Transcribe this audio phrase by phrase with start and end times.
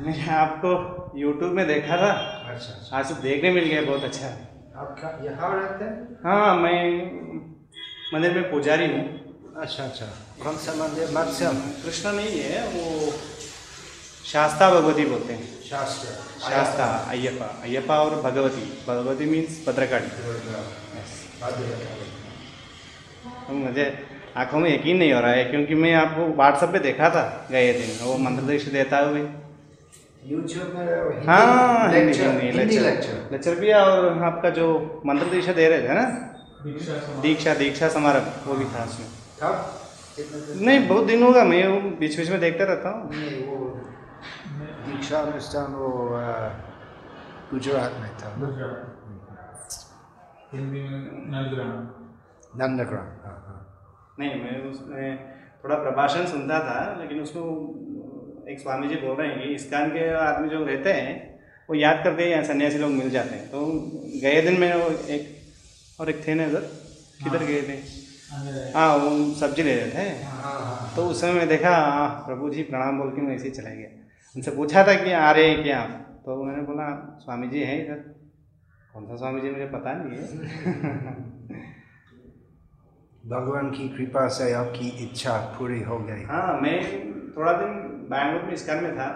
[0.00, 0.68] मैं आपको
[1.20, 2.10] YouTube में देखा था।
[2.50, 4.26] अच्छा अच्छा। आज तो देखने मिल गया बहुत अच्छा।
[4.80, 5.96] आप यहाँ रहते हैं?
[6.24, 6.78] हाँ मैं
[8.14, 9.02] मंदिर में पुजारी हूँ।
[9.62, 10.06] अच्छा अच्छा।
[10.42, 11.10] कौन सा मंदिर?
[11.16, 13.10] मत्स्यम। कृष्णा नहीं है वो
[14.24, 16.14] शास्ता भगवती बोलते हैं। शास्त्र
[16.46, 20.08] शास्ता अय्यप्पा। अय्यप्पा और भगवती। भगवती मीन्स भद्रकाली।
[23.46, 23.86] तो मुझे
[24.36, 27.72] आँखों में यकीन नहीं हो रहा है क्योंकि मैं आपको व्हाट्सएप पे देखा था गए
[27.72, 29.28] दिन वो मंत्र दृष्टि देता हुए।
[30.26, 34.66] यूट्यूब में हाँ Hindi lecture Hindi Hindi lecture lecture lecture भी और आपका जो
[35.06, 36.04] मंत्र दीक्षा दे रहे थे ना?
[37.22, 39.06] दीक्षा दीक्षा समारोह वो भी था उसमें।
[39.42, 39.54] कब
[40.16, 43.40] कितने दिन नहीं बहुत दिन होगा मैं बीच बीच में देखता रहता हूँ। नहीं
[44.86, 45.88] दीक्षा अनुष्ठान वो
[47.52, 48.28] गुजरात में था।
[50.52, 51.00] हिंदी में
[51.32, 53.58] नंदग्राम। हाँ हाँ।
[54.18, 55.04] नहीं मैं उसमें
[55.64, 57.42] थोड़ा प्रभाषण सुनता था लेकिन उसमें
[58.50, 61.14] एक स्वामी जी बोल रहे हैं कि इस्कान के आदमी जो रहते हैं
[61.68, 63.64] वो याद करते हैं सन्यासी लोग मिल जाते हैं। तो
[64.22, 66.60] गए दिन में वो एक और एक थे ना इधर?
[67.24, 67.76] किधर गए थे?
[68.74, 72.50] हाँ वो सब्ज़ी ले रहे थे। हाँ हाँ तो उस समय मैं देखा हाँ प्रभु
[72.50, 73.88] जी प्रणाम बोल के मैं ऐसे ही चला गया।
[74.36, 75.78] उनसे पूछा था कि आ रहे हैं क्या?
[75.80, 76.88] आप तो उन्होंने बोला
[77.24, 78.02] स्वामी जी हैं इधर।
[78.92, 80.24] कौन सा स्वामी जी मुझे पता नहीं है।
[83.30, 86.76] भगवान की कृपा से आपकी इच्छा पूरी हो गई। हाँ मैं
[87.36, 87.72] थोड़ा दिन
[88.10, 89.08] बैंगलोर में इसकार में था।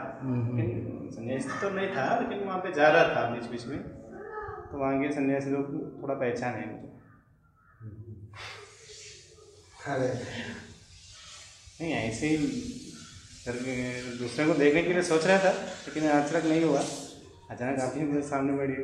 [0.56, 4.78] लेकिन सन्यासी तो नहीं था लेकिन वहाँ पे जा रहा था बीच बीच में। तो
[4.78, 6.90] वहाँ के सन्यासी लोग थोड़ा पहचान है मुझे।
[9.86, 10.12] अरे।
[11.80, 12.36] नहीं ऐसे ही
[14.18, 15.52] दूसरे को देखने के लिए सोच रहा था
[15.88, 16.82] लेकिन अचानक नहीं हुआ।
[17.50, 18.82] अचानक आप ही मेरे सामने बैठी।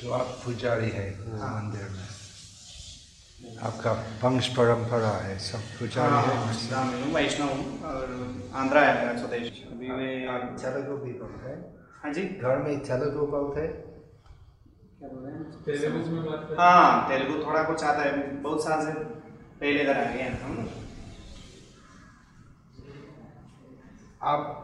[0.00, 2.05] तो आप पुजारी है वो मंदिर में।
[3.62, 7.48] आपका वंश परंपरा है सब पुजारी है। ब्राह्मण हूँ वैष्णव
[7.86, 11.58] और आंध्रा है मेरा स्वदेश। अभी मैं तेलुगु भी बोलते हैं।
[12.02, 13.72] हाँ जी। घर में तेलुगु बोलते हैं।
[14.98, 15.42] क्या बोल रहे हैं?
[15.64, 19.96] तेलुगु में बात करते हाँ तेलुगु थोड़ा कुछ आता है। बहुत साल से पहले इधर
[19.96, 20.68] आ गए हैं हम।
[24.22, 24.62] आप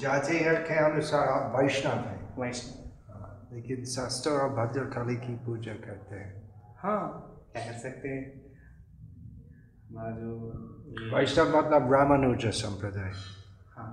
[0.00, 6.16] जाति के अनुसार आप वैष्णव हैं। वैष्णव। हाँ, लेकिन शास्त्र और भद्रकाली की पूजा करते
[6.16, 6.30] हैं।
[6.78, 8.22] हाँ क्या कर सकते हैं।
[9.90, 13.10] हमारा जो वैष्णव मतलब रामानुज संप्रदाय
[13.76, 13.90] हाँ।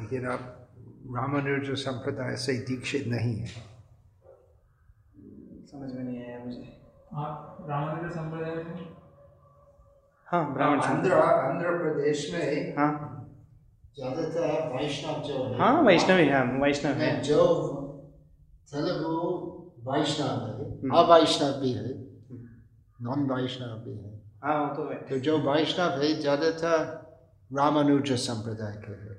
[0.00, 0.52] लेकिन आप
[1.16, 3.46] रामानुज संप्रदाय से दीक्षित नहीं है।
[5.72, 6.72] समझ में नहीं आया मुझे।
[7.14, 8.86] आप रामानुज संप्रदाय में
[10.28, 12.92] हाँ ब्राह्मण आंध्र आंध्र प्रदेश में हाँ।
[13.96, 17.44] ज़्यादातर वैष्णव जो है। हाँ वैष्णवी हाँ वैष्णव। है जो
[18.72, 19.14] तेलुगु
[19.90, 21.92] वैष्णव है हम्म। अवैष्णव भी है।
[23.02, 26.84] नॉन वैष्णव भी है। हाँ वो तो है। तो जो वैष्णव है ज़्यादातर
[27.52, 29.14] रामानुज संप्रदाय के है।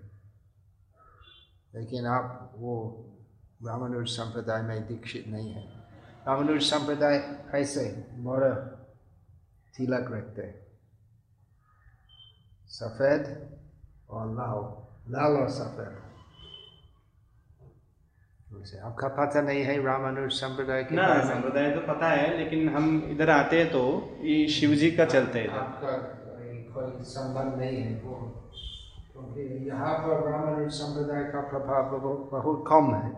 [1.74, 2.76] लेकिन आप वो
[3.66, 5.64] रामानुज संप्रदाय में दीक्षित नहीं है।
[6.28, 7.16] रामानुज संप्रदाय
[7.56, 8.50] ऐसे मोर
[9.78, 10.66] तिलक रखते हैं।
[12.70, 13.24] सफ़ेद
[14.10, 14.60] और लाल
[15.14, 16.07] लाल और सफ़ेद।
[18.58, 22.86] वैसे आपका पता नहीं है रामानुज संप्रदाय के ना संप्रदाय तो पता है लेकिन हम
[23.12, 23.84] इधर आते हैं तो
[24.24, 25.92] ये शिव जी का चलते हैं। आपका
[26.74, 28.16] कोई संबंध नहीं है वो
[29.12, 33.12] क्योंकि यहाँ पर ब्राह्मण संप्रदाय का प्रभाव बहुत बहुत कम है।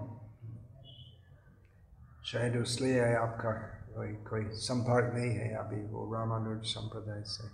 [2.25, 3.51] शायद इसलिए आपका
[3.95, 7.47] कोई कोई संपर्क नहीं है अभी वो रामानुज संप्रदाय से।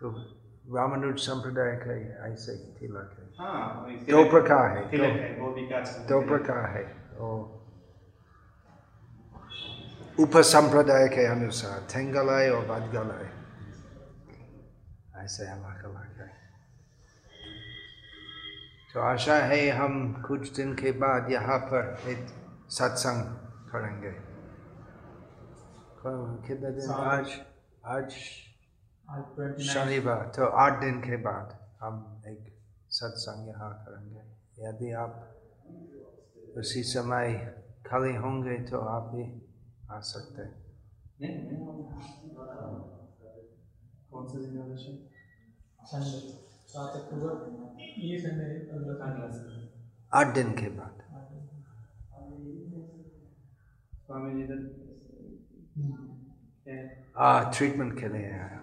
[0.00, 0.10] तो
[0.64, 1.92] रामानुज संप्रदाय का
[2.26, 6.84] ऐसे तिलक है हाँ दो प्रकार है दो- है दो प्रकार है
[7.20, 7.40] और
[10.18, 13.30] उपसंप्रदाय के अनुसार थेंगलय और बदगलय
[15.24, 16.30] ऐसे अलग अलग है
[18.94, 19.94] तो आशा है हम
[20.26, 22.26] कुछ दिन के बाद यहाँ पर एक
[22.78, 23.22] सत्संग
[23.72, 24.10] करेंगे
[26.46, 27.38] कितने दिन आज
[27.96, 28.14] आज
[29.62, 32.58] शनिवार तो आठ दिन के बाद हम एक
[32.90, 34.22] सत्संग यहाँ करेंगे।
[34.68, 35.28] यदि आप
[36.56, 37.34] उसी समय
[37.86, 39.42] खाली होंगे तो आप भी
[39.90, 40.62] आ सकते हैं।
[50.14, 50.98] आठ दिन के बाद।
[56.68, 57.52] है?
[57.52, 58.61] ट्रीटमेंट के लिए आया।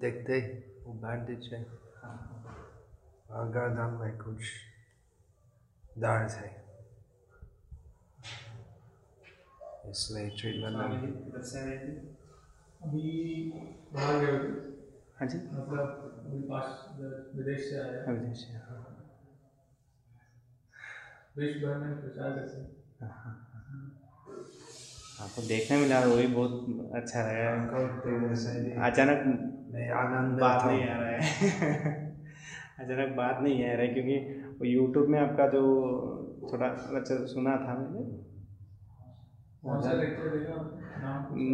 [0.00, 0.40] देखते
[0.84, 1.62] वो बैंडेज है
[3.30, 4.50] और गर्दन में कुछ
[5.98, 6.56] दर्द है
[9.90, 10.78] इसलिए ट्रीटमेंट
[12.82, 13.52] अभी
[13.92, 14.68] बाहर गए
[15.18, 16.08] हाँ जी। मतलब
[16.50, 16.98] पास
[17.34, 18.84] विदेश से आया। हाँ, विदेश से, हाँ।
[21.36, 23.47] विश्व भर में प्रचार करते हैं।
[25.18, 27.50] आपको देखने मिला वो भी बहुत अच्छा लगा।
[28.02, 28.12] तो
[28.82, 29.22] अचानक
[29.94, 31.18] आनंद बात नहीं आ रहा है।
[32.80, 34.18] अचानक बात नहीं आ रहा है क्योंकि
[34.60, 35.62] वो यूट्यूब में आपका जो
[36.52, 36.66] थोड़ा
[36.98, 38.06] अच्छा सुना था मैंने।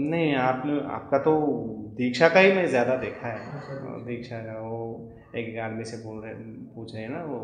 [0.08, 1.32] नहीं आपने आपका तो
[1.96, 4.78] दीक्षा का ही मैं ज़्यादा देखा अच्छा, है दीक्षा का वो
[5.34, 6.34] एक आदमी से बोल रहे
[6.74, 7.38] पूछ रहे हैं ना वो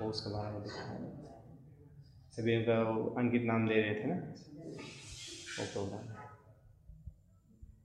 [0.00, 1.04] वो उसके बारे में देखा है
[2.32, 2.76] सभी उनका
[3.20, 4.16] अंकित नाम दे रहे थे ना।
[5.58, 6.08] वो प्रोग्राम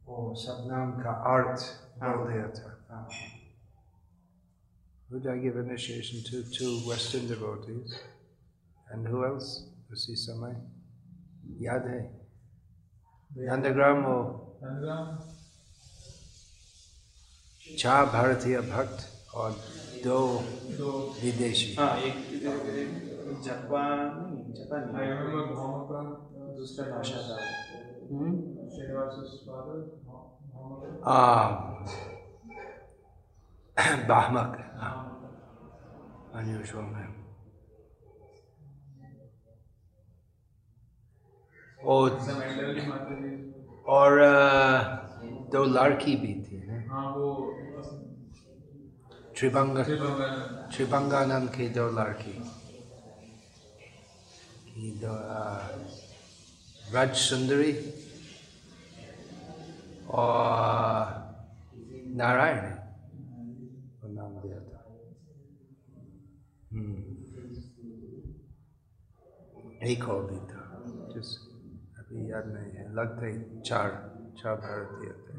[0.06, 1.62] वो सतनाम का अर्थ
[2.02, 3.08] हाँ। बोल दिया था हाँ
[5.10, 6.42] Who did I give initiation to?
[6.58, 8.00] Two Western devotees.
[8.88, 9.50] And who else?
[9.92, 10.54] उसी समय
[11.62, 12.00] याद है
[13.32, 14.18] नंदग्राम वो
[14.64, 15.08] नंदग्राम
[17.78, 19.52] चार भारतीय भक्त और
[20.06, 20.20] दो
[20.78, 20.92] दो
[21.24, 24.88] विदेशी हाँ एक एक जापान नहीं जापान
[26.56, 27.38] दूसरा भाषा था
[31.06, 31.50] आ
[34.08, 34.68] बाहमक।
[36.36, 37.18] unusual name.
[43.88, 44.22] और
[45.52, 46.86] दो लड़की भी थी?
[46.88, 47.12] हाँ?
[47.12, 47.56] वो
[49.38, 49.78] त्रिभंग
[50.74, 52.34] त्रिभंगानंद की दो लड़की।
[54.70, 55.14] की दो
[56.94, 57.74] रज सुंदरी
[60.10, 61.06] और
[62.18, 62.74] नारायण
[64.02, 64.80] वो नाम दिया था।
[69.88, 70.84] एक और भी था
[71.14, 71.38] जिस
[71.98, 73.90] अभी याद नहीं है लगते ही चार
[74.38, 75.32] चार भारतीय थे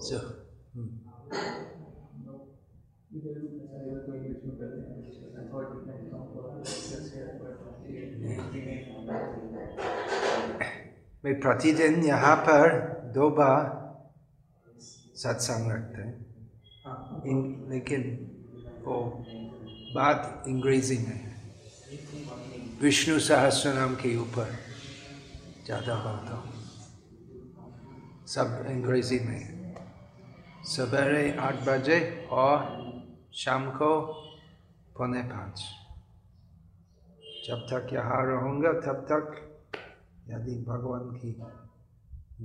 [0.00, 0.28] So, hmm.
[0.76, 1.04] इधर इधर तो
[2.18, 2.97] इंग्लिश
[11.24, 12.74] में प्रतिदिन यहाँ पर
[13.14, 13.62] दो बार
[15.16, 16.16] सत्संग रखते हैं
[17.70, 18.02] लेकिन
[18.84, 18.98] वो
[19.94, 21.36] बात अंग्रेज़ी में है
[22.82, 24.52] विष्णु सहस्र नाम के ऊपर
[25.64, 26.52] ज़्यादा बोलता हूँ
[28.26, 29.40] सब अंग्रेज़ी में
[30.66, 31.98] सवेरे आठ बजे
[32.32, 32.87] और
[33.32, 33.90] शाम को
[34.96, 35.60] पौने पाँच
[37.46, 39.26] जब तक यहाँ रहूँगा, तब तक
[40.30, 41.30] यदि भगवान की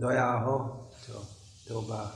[0.02, 0.58] दया हो
[1.06, 1.14] तो
[1.70, 2.12] दो बार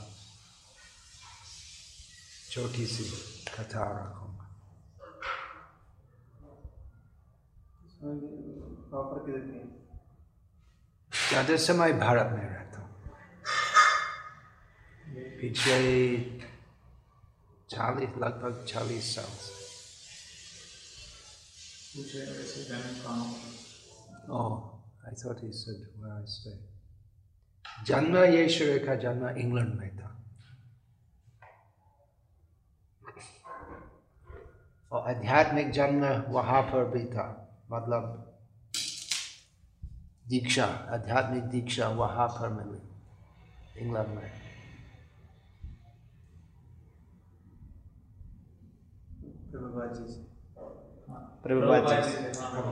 [2.51, 3.03] छोटी सी
[3.49, 4.45] कथा रखूँगा?
[11.29, 12.91] ज़्यादा समय भारत में रहता हूँ
[15.41, 15.83] पिछले
[17.69, 19.57] चालीस लगभग चालीस साल से।
[22.63, 23.35] जन्म कहाँ
[24.29, 24.59] Oh,
[25.07, 26.57] I thought he said where I stay.
[27.85, 30.23] जन्म यीशु का जन्म इंग्लैंड में था।
[34.91, 38.33] और आध्यात्मिक जन्म वहाँ पर भी था। मतलब
[40.27, 42.89] दीक्षा आध्यात्मिक दीक्षा वहाँ पर मिली
[43.79, 44.46] इंग्लैंड में।
[49.51, 50.19] प्रभुपाद जी से।
[51.09, 52.63] हाँ प्रभुपाद जी से। हाँ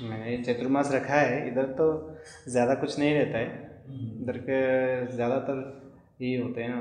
[0.00, 1.86] मैंने चतुर्मास रखा है इधर तो
[2.48, 3.48] ज़्यादा कुछ नहीं रहता है।
[4.22, 4.58] इधर के
[5.14, 5.60] ज़्यादातर
[6.22, 6.80] ये होते हैं ना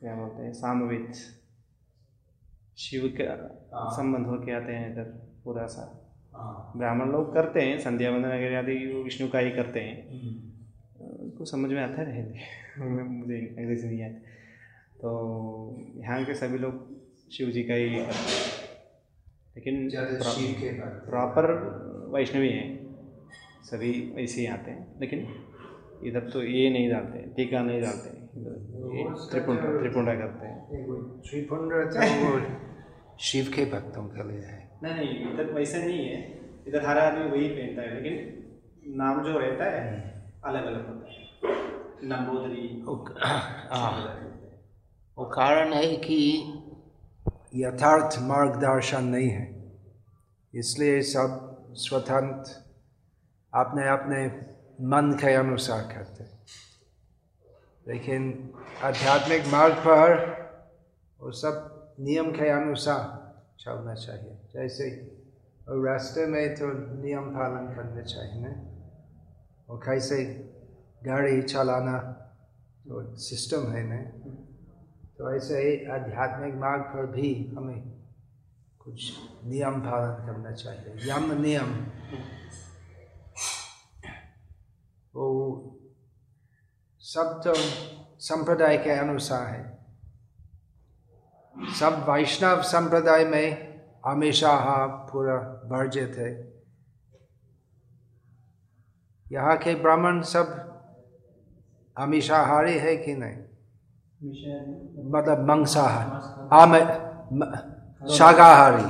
[0.00, 1.12] क्या बोलते हैं सामवेद।
[2.78, 3.24] शिव के
[3.96, 5.04] संबंध होके आते हैं इधर
[5.44, 5.84] पूरा सा।
[6.76, 9.96] ब्राह्मण लोग करते हैं संध्या वंदन वगैरह आदि वो विष्णु का ही करते हैं।
[11.20, 12.22] उनको समझ में आता है
[12.78, 14.31] मुझे अंग्रेज़ी नहीं आता।
[15.02, 15.12] तो
[15.96, 16.74] यहाँ के सभी लोग
[17.32, 18.50] शिव जी का ही करते हैं
[19.56, 19.88] लेकिन
[21.06, 21.50] प्रॉपर
[22.14, 22.68] वैष्णवी हैं।
[23.64, 25.26] सभी वैसे ही आते हैं। लेकिन
[26.06, 28.10] इधर तो ये नहीं डालते टीका नहीं डालते।
[29.30, 32.40] त्रिपुंडा त्रिपुंडा करते हैं। श्रीपुंड तो वो
[33.20, 37.30] शिव के भक्तों के लिए है। नहीं नहीं इधर वैसे नहीं है। इधर हर आदमी
[37.30, 41.28] वही पहनता है लेकिन नाम जो रहता है अलग अलग होता है।
[42.04, 42.82] नंबोदरी
[45.22, 46.44] वो- कारण है कि
[47.54, 49.72] यथार्थ मार्गदर्शन नहीं है।
[50.54, 52.52] इसलिए सब स्वतंत्र,
[53.54, 54.26] अपने अपने
[54.86, 56.24] मन के अनुसार करते
[57.88, 58.52] लेकिन
[58.82, 60.32] आध्यात्मिक मार्ग पर
[61.20, 65.16] वो सब नियम के अनुसार चलना चाहिए। जैसे
[65.68, 66.66] और रास्ते में तो
[67.02, 68.62] नियम पालन करने चाहिए। ना
[69.70, 70.24] और कैसे
[71.04, 71.98] गाड़ी चलाना
[72.88, 74.32] तो सिस्टम है ना।
[75.22, 77.82] तो ऐसे ही आध्यात्मिक मार्ग पर भी हमें
[78.78, 81.86] कुछ नियम पालन करना चाहिए। यम नियम।
[85.14, 85.28] वो
[86.98, 87.54] सब तो
[88.18, 89.78] संप्रदाय के अनुसार है।
[91.74, 96.62] सब वैष्णव संप्रदाय में हमेशा पूरा वर्जित है।
[99.32, 100.46] यहाँ के ब्राह्मण सब
[101.98, 103.51] हमेशाहारी है कि नहीं?
[104.22, 106.16] मतलब मंसाहारी
[106.56, 106.72] आम
[108.08, 108.84] शाकाहारी।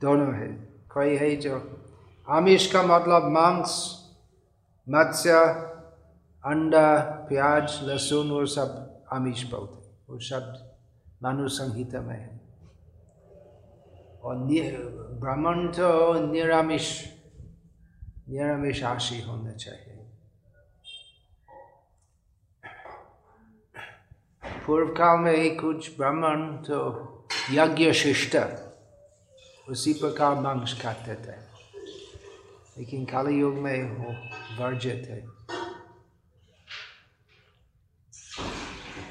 [0.00, 0.48] दोनों है।
[0.92, 1.54] कोई है जो
[2.28, 3.70] आमिष का मतलब मांस,
[4.86, 5.32] मत्स्य,
[6.44, 6.88] अंडा,
[7.28, 8.70] प्याज, लहसुन, वो सब
[9.12, 9.78] आमिष बोलते
[10.08, 10.54] वो शब्द
[11.22, 12.40] मानु संहिता में है।
[14.24, 14.36] और
[15.20, 15.88] ब्राह्मण तो
[16.32, 16.86] निरामिष
[18.28, 19.91] निरामिष आशी होना चाहिए।
[24.66, 26.78] पूर्व काल में ही कुछ ब्राह्मण तो
[27.52, 28.36] यज्ञ शिष्ट
[29.66, 31.36] उसी प्रकार मांस खाते थे
[32.76, 34.12] लेकिन काली युग में वो
[34.58, 35.20] वर्जित है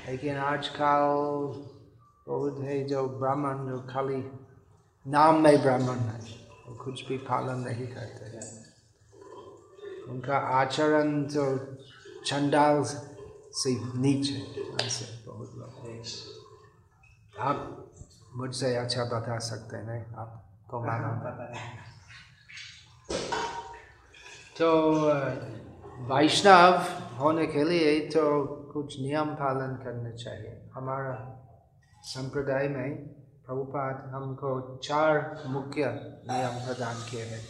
[0.08, 1.04] लेकिन आजकल
[2.28, 4.24] बहुत है जो ब्राह्मण जो खाली
[5.06, 6.20] नाम में ब्राह्मण है
[6.68, 8.50] वो कुछ भी पालन नहीं करते हैं
[10.10, 11.46] उनका आचरण तो
[12.26, 12.84] चंडाल
[13.54, 14.34] से नीचे
[14.86, 15.72] ऐसे बहुत लोग
[17.40, 17.92] आप
[18.36, 21.54] मुझसे अच्छा बता सकते हैं नहीं आपको मालूम है।
[24.58, 24.70] तो
[26.14, 26.74] वैष्णव
[27.20, 28.24] होने के लिए तो
[28.74, 31.16] कुछ नियम पालन करने चाहिए। हमारा
[32.04, 32.98] संप्रदाय में
[33.46, 35.86] प्रभुपाद हमको चार मुख्य
[36.30, 37.46] नियम प्रदान किए हैं।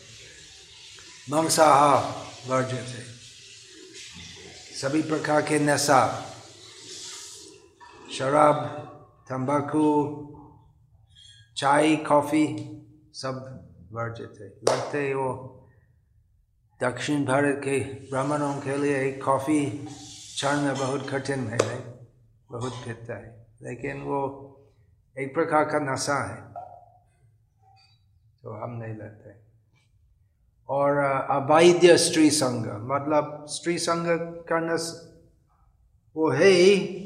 [1.30, 2.04] मांसाहार
[2.50, 3.21] वर्जित है
[4.82, 6.26] सभी प्रकार के नशा,
[8.14, 8.56] शराब,
[9.30, 9.84] तंबाकू,
[11.58, 12.46] चाय, कॉफ़ी
[13.14, 13.36] सब
[13.92, 15.30] वर्जित है लगते वो
[16.84, 19.88] दक्षिण भारत के ब्राह्मणों के लिए कॉफ़ी
[20.38, 21.80] चढ़ना बहुत कठिन है
[22.52, 24.20] बहुत पीता है। लेकिन वो
[25.20, 26.42] एक प्रकार का नशा है
[28.44, 29.51] तो हम नहीं लेते।
[30.72, 30.98] और
[31.30, 34.06] अवैध स्त्री संग मतलब स्त्री संग
[34.50, 34.76] करना
[36.16, 36.98] वो है ही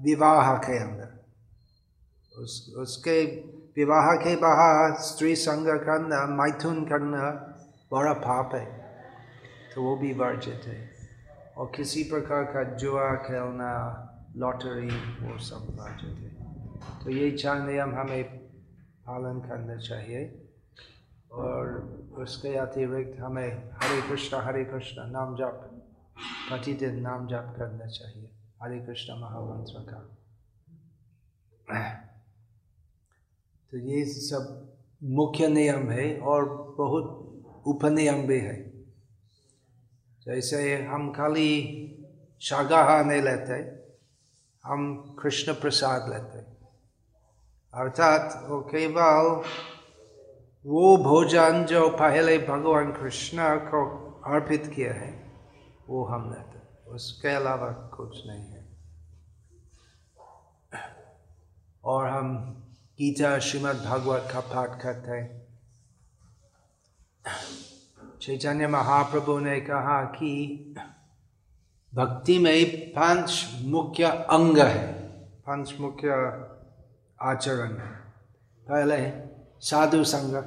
[0.00, 1.24] विवाह के अंदर।
[2.38, 3.24] उस, उसके
[3.76, 7.30] विवाह के बाहर स्त्री संग करना मैथुन करना
[7.92, 8.80] बड़ा पाप है।
[9.74, 10.90] तो वो भी वर्जित है।
[11.56, 14.88] और किसी प्रकार का जुआ, खेलना, लॉटरी,
[15.26, 16.40] वो सब वर्जित है।
[17.04, 18.24] तो ये चार नियम हमें
[19.06, 20.49] पालन करना चाहिए।
[21.32, 21.72] और
[22.18, 25.82] उसके अतिरिक्त हमें हरे कृष्ण हरे कृष्ण नाम जप
[26.48, 28.30] प्रतिदिन नाम जप करना चाहिए।
[28.62, 30.00] हरे कृष्ण महामंत्र का।
[33.72, 34.72] तो ये सब
[35.02, 37.26] मुख्य नियम है और बहुत
[37.66, 38.70] उपनियम भी है।
[40.26, 41.50] जैसे हम खाली
[42.40, 43.54] शाकाहार नहीं लेते,
[44.64, 46.38] हम कृष्ण प्रसाद लेते।
[47.74, 49.42] अर्थात वो केवल
[50.66, 55.32] वो भोजन जो पहले भगवान कृष्ण को अर्पित किया है,
[55.88, 58.66] वो हम लेते उसके अलावा कुछ नहीं है।
[61.84, 62.36] और हम
[62.98, 65.40] गीता श्रीमद् भागवत का पाठ करते हैं।
[68.20, 70.74] चैतन्य महाप्रभु ने कहा कि
[71.94, 76.08] भक्ति में पाँच मुख्य अंग है, पाँच मुख्य
[77.22, 77.92] आचरण है।
[78.68, 79.29] पहले
[79.60, 80.44] साधु संग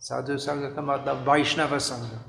[0.00, 2.20] साधु संग का मतलब वैष्णव संग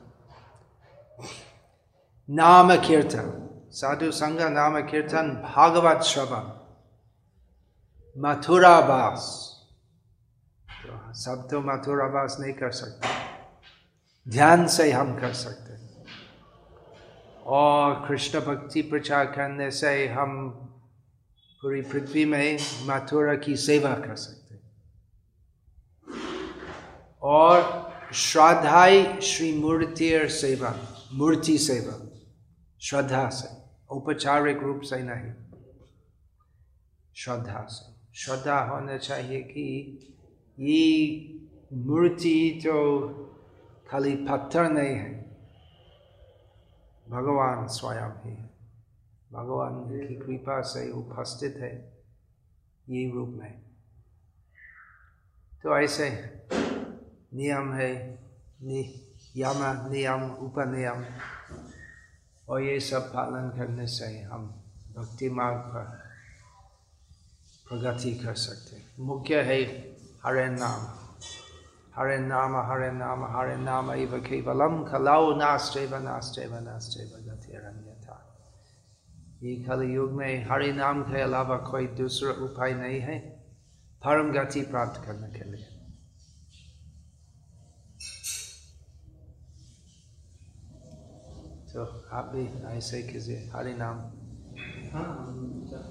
[2.30, 6.44] नाम कीर्तन। साधु संग नाम कीर्तन भागवत श्रवण।
[8.18, 9.22] मथुरावास
[10.70, 13.08] तो सब तो मथुरावास नहीं कर सकते।
[14.32, 15.70] ध्यान से हम कर सकते।
[17.46, 20.50] और कृष्ण भक्ति प्रचार करने से हम
[21.62, 24.39] पूरी पृथ्वी में मथुरा की सेवा कर सकते।
[27.22, 32.20] और श्रद्धाई श्री मूर्ति सेवा मूर्ति सेवा,
[32.82, 35.34] श्रद्धा से, औपचारिक रूप से नहीं।
[37.16, 40.00] श्रद्धा से, श्रद्धा होना चाहिए कि
[40.60, 41.26] ये
[41.74, 43.10] मूर्ति तो
[43.92, 45.38] खाली पत्थर नहीं है।
[47.10, 48.50] भगवान स्वयं ही है।
[49.34, 51.98] भगवान की कृपा से उपस्थित है।
[52.90, 53.62] ये रूप में।
[55.64, 56.10] तो ऐसे
[57.32, 57.92] नियम है
[58.64, 58.82] नि
[59.38, 59.60] यम
[59.90, 61.04] नियम उपनियम
[62.48, 64.48] और ये सब पालन करने से हम
[64.96, 65.86] भक्ति मार्ग पर
[67.68, 69.62] प्रगति कर सकते मुख्य है
[70.26, 70.88] हरे नाम
[71.96, 78.18] हरे नाम हरे नाम हरे नाम इव केवलम खलाओ खलाउ नास्तेव नास्तेव नास्तेव गतिरन्यथा
[79.44, 83.20] ये कल युग में हरे नाम के अलावा कोई दूसरा उपाय नहीं है
[84.02, 85.69] परम गति प्राप्त करने के लिए
[91.74, 93.98] तो आप भी ऐसे कीजिए। हरि नाम।
[94.94, 95.34] हाँ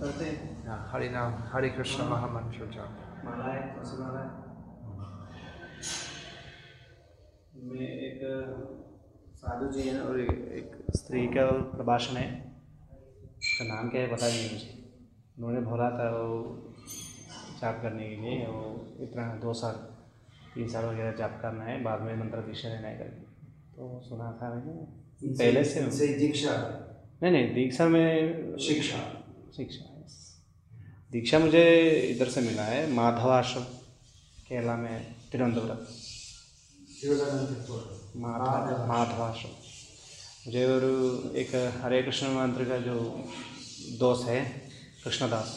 [0.00, 4.48] करते हैं। हाँ, हरि नाम। हरे कृष्ण महामंत्र जाप। माला है कौन सी माला है
[7.62, 8.20] में एक
[9.34, 12.56] साधु जी हैं और एक एक स्त्री का प्रभाषण है।
[13.38, 14.94] उसका नाम क्या है पता नहीं मुझे।
[15.38, 16.58] उन्होंने बोला था वो
[17.60, 19.72] जाप करने के लिए वो इतना दो साल
[20.54, 24.38] तीन साल वगैरह जाप करना है। बाद में मंत्र दीक्षा लेना है करके। तो सुना
[24.42, 26.52] था मैंने। पहले से इनसे दीक्षा।
[27.22, 28.98] नहीं नहीं दीक्षा में शिक्षा।
[29.56, 29.84] शिक्षा
[31.12, 31.64] दीक्षा मुझे
[32.10, 33.62] इधर से मिला है माधव आश्रम
[34.48, 35.76] केरला में तिरुवनंतपुरम।
[37.00, 39.50] तिरुवनंतपुरम। माधव माधव आश्रम
[40.46, 40.84] मुझे और
[41.36, 42.94] एक हरे कृष्ण मंत्र का जो
[43.98, 44.42] दोस्त है
[45.04, 45.56] कृष्णदास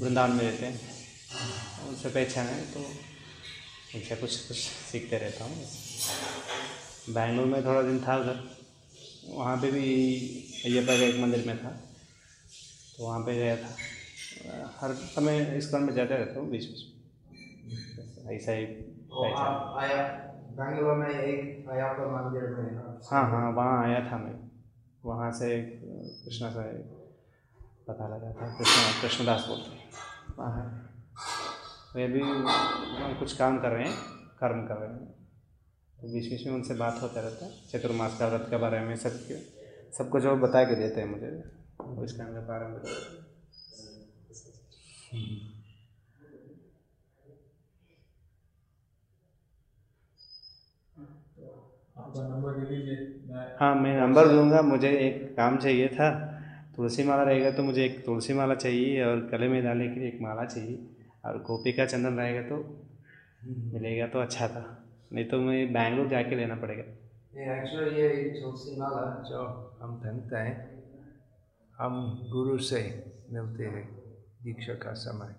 [0.00, 0.80] वृंदावन में रहते हैं।
[1.88, 5.54] उनसे पहचान है तो उनसे कुछ कुछ सीखते रहता हूँ।
[7.14, 8.42] बैंगलोर में थोड़ा दिन था उधर।
[9.28, 9.84] वहाँ पे भी
[10.64, 11.70] अय्यप्पा का एक मंदिर में था
[12.96, 13.76] तो वहाँ पे गया था।
[14.80, 18.66] हर समय इस इस्कॉन में जाते रहता हूँ बीच बीच में। ऐसा ही
[20.56, 22.76] बैंगलोर में एक अयप्पा मंदिर में
[23.10, 24.34] हाँ हाँ वहाँ आया था मैं।
[25.04, 25.80] वहाँ से एक
[26.24, 26.62] कृष्णा से
[27.88, 29.90] पता लगा था कृष्ण कृष्णदास बोलते हैं।
[30.38, 30.64] वहाँ
[31.96, 32.20] वे भी
[33.18, 33.96] कुछ काम कर रहे हैं
[34.40, 35.23] कर्म कर रहे हैं।
[36.04, 38.94] तो बीच बीच में उनसे बात होता रहता है। चतुर्मास का व्रत के बारे में
[38.96, 39.14] सब
[39.98, 41.28] सब कुछ वो बता के देते हैं मुझे
[42.04, 42.80] इस काम के बारे मैं
[53.60, 56.10] हाँ। मैं नंबर दूँगा, मुझे एक काम चाहिए था।
[56.76, 60.08] तुलसी माला रहेगा तो मुझे एक तुलसी माला चाहिए और गले में डालने के लिए
[60.08, 60.86] एक माला चाहिए।
[61.24, 62.56] और गोपी का चंदन रहेगा तो
[63.72, 64.83] मिलेगा तो अच्छा था।
[65.14, 66.84] नहीं तो मैं बैंगलोर जाके लेना पड़ेगा।
[67.34, 69.42] ये एक्चुअली ये तुलसी माला जो
[69.80, 70.54] हम पहनते हैं।
[71.74, 71.94] हम
[72.32, 72.80] गुरु से
[73.32, 73.84] मिलते हैं
[74.44, 75.34] दीक्षा का समय।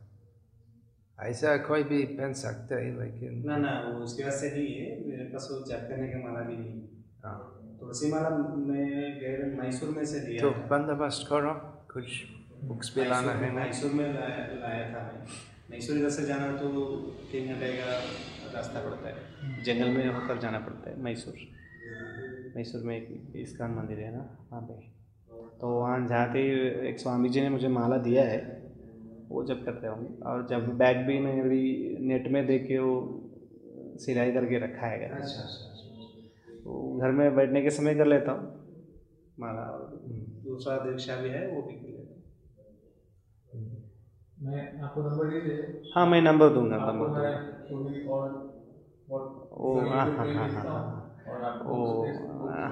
[1.20, 5.24] ऐसा कोई भी पहन सकता है लेकिन ना ना वो उसके वास्ते नहीं है। मेरे
[5.26, 6.82] पास वो जप करने का माला भी नहीं
[7.26, 7.38] हाँ।
[7.80, 8.88] तुलसी माला मैं
[9.20, 11.54] गए मैसूर में से लिया तो बंदोबस्त करो
[11.94, 12.24] कुछ
[12.64, 15.26] बुक्स भी लाना है मैसूर में लाया लाया था मैं।
[15.72, 16.68] मैसूर इधर से जाना तो
[17.32, 17.86] तीन घंटे का
[18.54, 21.38] रास्ता पड़ता है। जंगल में होकर जाना पड़ता है मैसूर।
[22.56, 24.74] मैसूर में एक इस्कान मंदिर है ना वहाँ पे।
[25.60, 26.50] तो वहाँ जाते ही
[26.90, 28.40] एक स्वामी जी ने मुझे माला दिया है
[29.30, 31.62] वो जब करते होंगे। और जब बैग भी मैं अभी
[32.02, 32.94] नेट में देख के वो
[34.00, 38.44] सिलाई करके रखा है। अच्छा अच्छा तो घर में बैठने के समय कर लेता हूँ
[39.40, 40.02] माला। और
[40.46, 41.76] दूसरा दीक्षा भी है वो भी
[44.44, 48.34] मैं आपको नंबर दीजिए हाँ मैं नंबर दूँगा नंबर दूँगा। और
[49.12, 49.22] और
[49.52, 50.64] ओ, हाँ, हाँ, हाँ, हाँ,
[51.66, 52.06] हूँ ओ,
[52.50, 52.70] हाँ।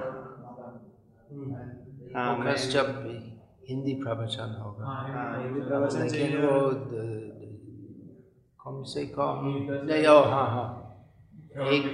[2.14, 2.88] हाँ। मैं जब
[3.68, 6.60] हिंदी प्रवचन होगा। हाँ, हाँ, लेकिन वो
[8.60, 9.42] कम से कम
[9.88, 10.68] नहीं ओ हाँ हाँ।
[11.56, 11.84] एक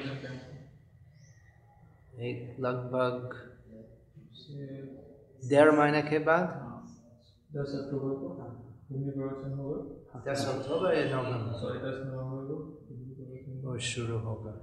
[2.21, 3.35] एक लगभग
[5.43, 6.41] डेढ़ महीने के बाद?
[6.41, 6.87] हाँ,
[7.55, 12.57] दस अक्टूबर को हिंदी प्रवचन होगा दस अक्टूबर या नवंबर सॉरी दस नवंबर को
[12.91, 14.55] हिंदी प्रवचन वो शुरू होगा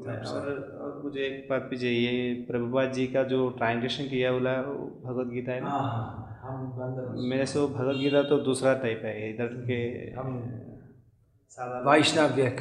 [0.00, 0.46] और
[0.82, 4.62] और मुझे एक बात भी चाहिए प्रभुपाद जी का जो ट्रांसलेशन किया हुआ है
[5.04, 5.70] भगवत गीता है ना?
[5.70, 9.80] हाँ हम मेरे से वो भगवत गीता तो दूसरा टाइप है इधर के
[10.20, 10.38] हम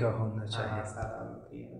[0.02, 1.78] का होना हाँ, चाहिए। है।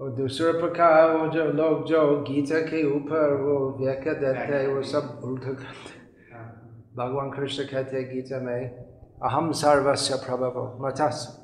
[0.00, 4.82] और दूसरा प्रकार वो जो लोग जो गीता के ऊपर वो व्याख्या देते हैं वो
[4.82, 5.99] सब उल्टा करते हैं हाँ,
[6.96, 8.70] भगवान कृष्ण कहते हैं गीता में
[9.22, 11.36] अहम सर्वस्य प्रभव मथा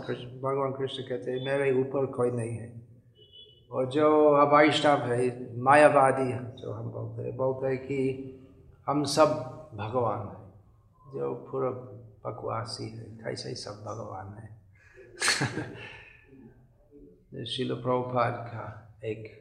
[0.44, 2.82] भगवान कृष्ण कहते हैं, मेरे ऊपर कोई नहीं है।
[3.72, 8.34] और जो अवैष्णव है, मायावादी जो हम बोलते हैं बोलते हैं कि
[8.88, 9.28] हम सब
[9.74, 10.54] भगवान हैं।
[11.14, 11.70] जो पूरा
[12.30, 14.62] बकवासी है, कैसे सब भगवान है।
[17.46, 19.41] शिल प्रभुपाद का एक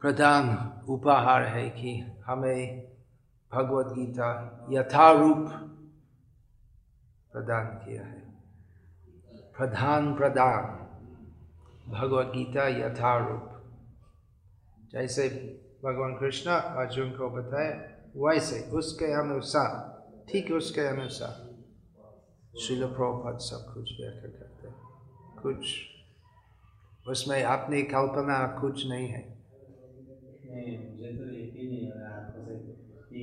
[0.00, 2.88] प्रधान उपहार है कि हमें
[3.54, 5.48] भगवत गीता यथारूप
[7.32, 8.30] प्रदान किया है।
[9.56, 10.62] प्रधान प्रदान,
[11.92, 13.62] भगवत गीता यथारूप।
[14.92, 15.28] जैसे
[15.84, 20.00] भगवान कृष्ण अर्जुन को बताए, वैसे उसके अनुसार,
[20.32, 21.50] ठीक उसके अनुसार
[22.60, 24.76] शिल प्रभुपद सब कुछ व्याख्या करते हैं।
[25.42, 25.82] कुछ,
[27.08, 29.39] उसमें अपनी कल्पना कुछ नहीं है।
[30.50, 32.54] नहीं मुझे तो यकीन नहीं हो रहा आपको से
[33.10, 33.22] कि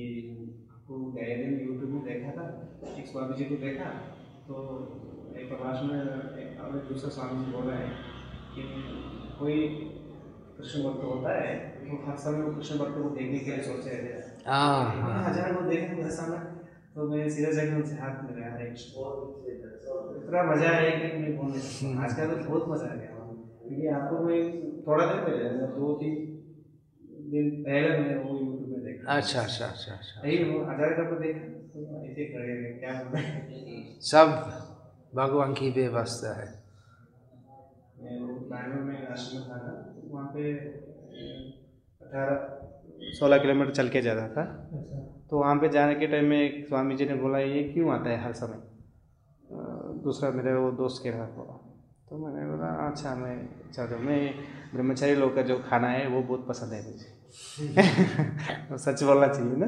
[0.72, 2.44] आपको गए दिन यूट्यूब में देखा था
[2.98, 3.88] एक स्वामी जी को देखा
[4.48, 4.54] तो
[5.38, 5.96] एक प्रभाष में
[6.42, 7.94] एक और दूसरा स्वामी जी बोल रहे हैं
[8.54, 8.62] कि
[9.40, 9.56] कोई
[10.58, 11.50] कृष्ण भक्त होता है
[11.88, 15.02] वो हर समय वो कृष्ण भक्त को देखने के लिए सोचे रहते हैं। हाँ। मैं
[15.02, 16.38] हाँ हज़ार को देखा मेरे सामने
[16.94, 18.62] तो मैं सीधा जाके उनसे हाथ मिला यार
[20.22, 23.10] इतना मज़ा आया कि मैं बोल नहीं सकता आज का तो बहुत मज़ा आ गया।
[23.60, 24.40] क्योंकि आपको मैं
[24.86, 25.44] थोड़ा दिन पहले
[25.76, 26.16] दो तीन
[27.30, 31.04] दिन पहले मैंने वो यूट्यूब में देखा। अच्छा अच्छा अच्छा अच्छा यही वो हज़ार का
[31.10, 33.12] को देखा तो ऐसे खड़े क्या बोल
[34.04, 34.26] सब
[35.14, 36.48] भगवान की व्यवस्था है।
[38.00, 38.16] मैं
[38.50, 40.42] बैंगलोर में आश्रम था ना तो वहाँ पे
[42.00, 42.36] अठारह
[43.18, 44.44] सोलह किलोमीटर चल के जाता था।
[45.30, 48.10] तो वहाँ पे जाने के टाइम में एक स्वामी जी ने बोला ये क्यों आता
[48.10, 48.60] है हर समय?
[50.04, 51.54] दूसरा मेरे वो दोस्त के साथ बोला।
[52.08, 53.36] तो मैंने बोला अच्छा मैं
[53.72, 54.20] चलो मैं
[54.74, 57.17] ब्रह्मचारी लोग का जो खाना है वो बहुत पसंद है मुझे। तो
[58.78, 59.66] सच बोलना चाहिए ना?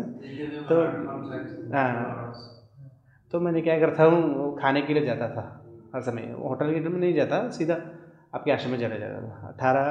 [0.68, 0.74] तो
[1.72, 2.32] हाँ।
[3.32, 5.44] तो मैंने क्या करता हूँ वो खाने के लिए जाता था
[5.94, 7.74] हर समय। होटल के में नहीं जाता सीधा
[8.34, 9.84] आपके आश्रम में चला जाता था। अठारह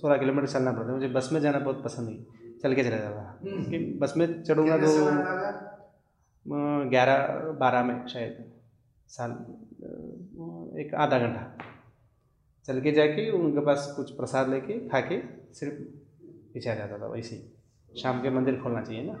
[0.00, 3.22] सोलह किलोमीटर चलना पड़ता मुझे बस में जाना बहुत पसंद नहीं चल के चला जाता
[3.22, 4.90] था। क्योंकि बस में चढ़ूँगा तो
[6.90, 7.18] ग्यारह
[7.60, 8.44] बारह में शायद
[9.10, 9.30] साल
[10.80, 11.42] एक आधा घंटा।
[12.68, 15.20] चल के जाके उनके पास कुछ प्रसाद लेके खा के
[15.54, 15.76] सिर्फ़
[16.64, 17.42] आ जाता था वैसे ही।
[18.00, 19.12] शाम के मंदिर खोलना चाहिए ना,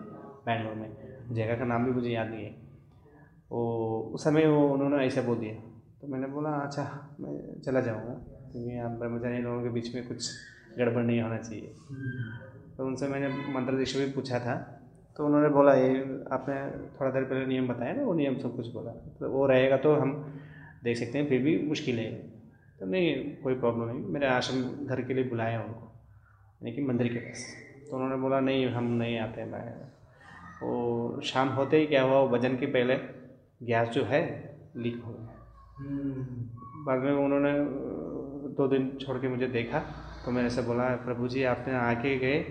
[0.46, 0.96] बैंगलोर में।
[1.34, 2.56] जगह का नाम भी मुझे याद नहीं है।
[3.52, 5.54] वो, उस समय वो उन्होंने ऐसे बोल दिया।
[6.00, 8.14] तो मैंने बोला अच्छा मैं चला जाऊँगा।
[8.52, 10.30] क्योंकि यहाँ ब्रह्मचारी लोगों के बीच में कुछ
[10.78, 11.74] गड़बड़ नहीं होना चाहिए।
[12.76, 14.82] तो उनसे मैंने मंत्र ऋषि भी पूछा था।
[15.16, 18.72] तो उन्होंने बोला, ये आपने थोड़ा देर पहले नियम बताया ना, वो नियम सब कुछ
[18.72, 20.40] बोला। तो वो रहेगा तो हम
[20.84, 22.12] देख सकते हैं, फिर भी मुश्किल है।
[22.80, 25.95] तो नहीं, कोई प्रॉब्लम नहीं। मेरे आश्रम घर के लिए बुलाया उनको।
[26.60, 27.44] लेकिन मंदिर के पास।
[27.90, 29.66] तो उन्होंने बोला नहीं हम नहीं आते मैं
[30.62, 32.96] वो शाम होते ही क्या हुआ वो भजन के पहले
[33.62, 34.22] गैस जो है
[34.76, 35.32] लीक हो गया।
[36.86, 37.52] बाद में उन्होंने
[38.54, 39.78] दो दिन छोड़ के मुझे देखा
[40.24, 42.44] तो मैंने ऐसे बोला प्रभु जी आपने आके गए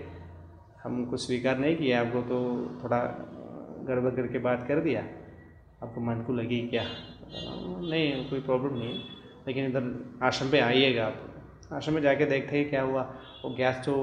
[0.84, 2.38] हमको स्वीकार नहीं किया आपको तो
[2.82, 2.98] थोड़ा
[3.88, 5.00] गड़बड़ करके बात कर दिया
[5.82, 6.82] आपको मन को लगी क्या?
[6.82, 9.00] नहीं कोई प्रॉब्लम नहीं
[9.46, 9.84] लेकिन इधर
[10.22, 11.25] आश्रम पे आइएगा आप
[11.72, 13.02] आश्रम में जाके देखते हैं क्या हुआ।
[13.44, 13.94] वो गैस जो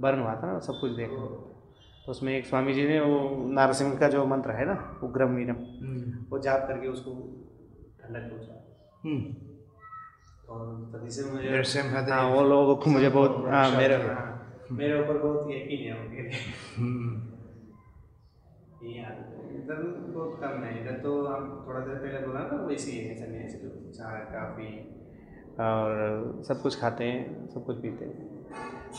[0.00, 3.98] बर्न हुआ था ना सब कुछ देख। तो उसमें एक स्वामी जी ने वो नारसिंह
[3.98, 5.56] का जो मंत्र है ना उग्रम वीरम
[6.30, 7.10] वो जाप करके उसको
[8.00, 8.54] ठंडक पहुँचा
[10.48, 15.00] और तभी से मुझे नरसिम्हा हाँ वो लोगों को मुझे बहुत हाँ मेरे हाँ, मेरे
[15.00, 16.22] ऊपर बहुत यकीन है उनके
[18.96, 19.14] यार,
[19.54, 19.82] इधर
[20.14, 23.58] बहुत कम है। इधर तो हम थोड़ा देर पहले बोला ना वैसे ही है सन्यासी
[24.32, 24.95] काफ़ी।
[25.60, 28.42] और सब कुछ खाते हैं सब कुछ पीते हैं।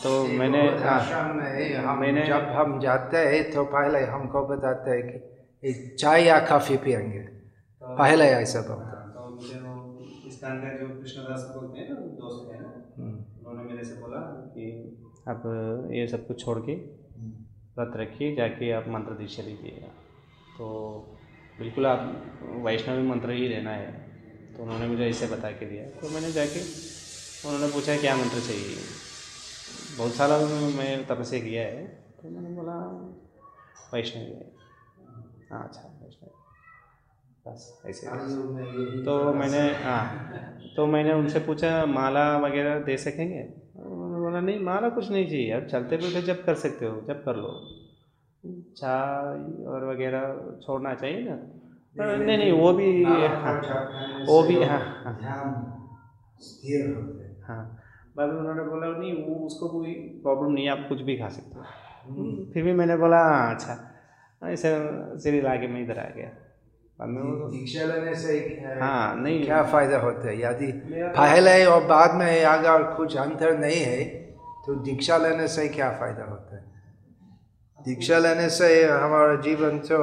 [0.02, 6.22] तो मैंने हाँ। मैंने- जब हम जाते हैं तो पहले हमको बताते हैं कि चाय
[6.22, 7.18] या कॉफ़ी पियेंगे।
[7.82, 12.52] पहले ऐसा बोलते हैं। हाँ, तो मुझे वो इस्कान का जो कृष्णदास बोलते हैं दोस्त
[12.52, 12.58] है
[13.04, 14.16] हम्म, उन्होंने मेरे से बोला
[14.54, 14.96] कि
[15.28, 15.42] आप
[15.92, 16.72] ये सब कुछ छोड़ के
[17.78, 19.88] व्रत रखिए जाके आप मंत्र दीक्षा लीजिएगा।
[20.58, 20.98] तो
[21.58, 24.07] बिल्कुल आप वैष्णवी मंत्र ही लेना है।
[24.58, 26.60] तो उन्होंने मुझे ऐसे बता के दिया। तो मैंने जाके
[27.48, 28.76] उन्होंने पूछा क्या मंत्र चाहिए?
[29.98, 32.74] बहुत सालों में तपस्या किया है। तो मैंने बोला,
[33.94, 34.32] वैष्णवी।
[35.50, 36.34] हाँ अच्छा वैष्णवी।
[37.46, 38.06] बस, ऐसे।
[39.04, 40.28] तो मैंने हाँ
[40.76, 43.48] तो मैंने उनसे पूछा, माला वगैरह दे सकेंगे?
[43.76, 47.24] उन्होंने बोला, नहीं, माला कुछ नहीं चाहिए। अब चलते फिरते जब कर सकते हो, जब
[47.24, 47.70] कर लो।
[48.76, 51.57] चाय और वगैरह छोड़ना चाहिए ना?
[51.96, 53.54] नहीं नहीं वो भी हाँ
[54.28, 55.14] वो भी हाँ हाँ।
[57.48, 57.62] हाँ।
[58.16, 61.28] बाद में उन्होंने बोला नहीं वो उसको कोई प्रॉब्लम नहीं है आप कुछ भी खा
[61.28, 63.74] सकते हो। फिर भी मैंने बोला हाँ अच्छा।
[64.42, 64.74] ऐसे
[65.22, 66.28] सिर ला के मैं इधर आ गया।
[66.98, 68.38] बाद में दीक्षा लेने से
[68.80, 70.40] हाँ। नहीं। क्या फ़ायदा होता है?
[70.40, 70.72] यदि
[71.16, 74.04] पहले और बाद में अगर कुछ अंतर नहीं है
[74.66, 76.64] तो दीक्षा लेने से क्या फ़ायदा होता है?
[77.78, 79.98] दीक्षा लेने से हमारा जीवन तो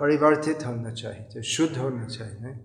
[0.00, 2.58] परिवर्तित होना चाहिए तो शुद्ध होना चाहिए ना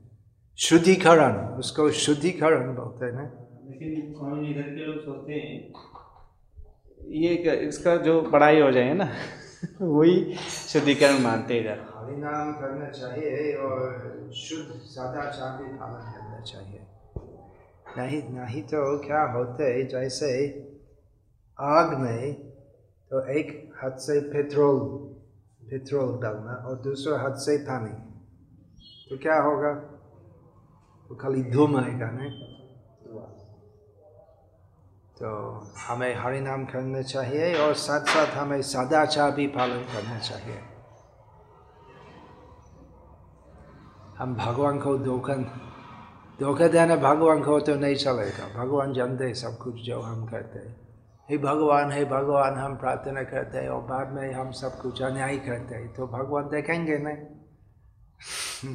[0.58, 3.24] शुद्धिकरण उसको शुद्धिकरण बोलते हैं ना
[3.69, 5.74] लेकिन स्वामी इधर के लोग सोचते हैं
[7.12, 9.08] ये क- इसका जो पढ़ाई हो जाए ना?
[9.82, 16.80] वही शुद्धिकरण मानते हैं इधर। हरिनाम करना चाहिए और शुद्ध सदाचार भी पालन करना चाहिए।
[17.98, 20.32] नहीं नहीं तो क्या होते जैसे
[21.60, 22.34] आग में
[23.12, 24.80] तो एक हाथ से पेट्रोल
[25.69, 28.13] पेट्रोल डालना और दूसरा हाथ से पानी।
[29.10, 29.73] तो क्या होगा?
[31.10, 32.54] तो खाली धूम आएगा, नहीं?
[35.17, 40.60] तो हमें हरिनाम करना चाहिए और साथ साथ हमें सदाचार भी पालन करना चाहिए।
[44.17, 45.36] हम भगवान को धोखा
[46.39, 50.92] धोखा देना भगवान को तो नहीं चलेगा। भगवान जानते सब कुछ जो हम करते हैं।
[51.30, 55.38] हे भगवान हे भगवान हम प्रार्थना करते हैं और बाद में हम सब कुछ अन्याय
[55.48, 58.72] करते हैं तो भगवान देखेंगे नहीं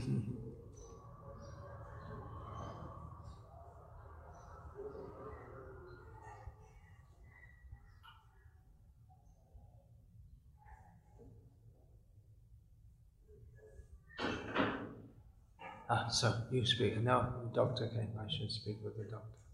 [15.90, 17.00] Ah, so you speak.
[17.00, 18.12] No, the doctor came.
[18.20, 19.47] I should speak with the doctor.